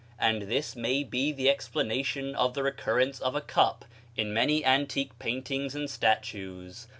And 0.17 0.49
this 0.51 0.75
may 0.75 1.03
be 1.03 1.31
the 1.31 1.47
explanation 1.47 2.33
of 2.33 2.55
the 2.55 2.63
recurrence 2.63 3.19
of 3.19 3.35
a 3.35 3.39
cup 3.39 3.85
in 4.17 4.33
many 4.33 4.65
antique 4.65 5.19
paintings 5.19 5.75
and 5.75 5.87
statues. 5.87 6.87